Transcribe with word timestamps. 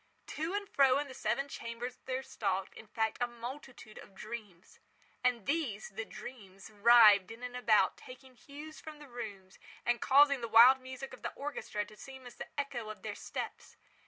To 0.29 0.55
and 0.55 0.67
fro 0.67 0.97
in 0.97 1.07
the 1.07 1.13
seven 1.13 1.47
chambers 1.47 1.99
there 2.05 2.23
stalked, 2.23 2.73
in 2.73 2.87
fact, 2.87 3.19
a 3.21 3.27
multitude 3.27 3.99
of 3.99 4.15
dreams. 4.15 4.79
And 5.23 5.45
these—the 5.45 6.05
dreams—writhed 6.05 7.29
in 7.29 7.43
and 7.43 7.55
about 7.55 7.97
taking 7.97 8.33
hue 8.35 8.73
from 8.73 8.97
the 8.97 9.07
rooms, 9.07 9.59
and 9.85 10.01
causing 10.01 10.41
the 10.41 10.47
wild 10.47 10.79
music 10.81 11.13
of 11.13 11.21
the 11.21 11.31
orchestra 11.35 11.85
to 11.85 11.95
seem 11.95 12.25
as 12.25 12.33
the 12.37 12.47
echo 12.59 12.89
of 12.89 13.03
their 13.03 13.13
steps. 13.13 13.77